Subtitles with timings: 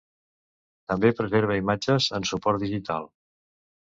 [0.93, 3.09] També preserva imatges en suport digital.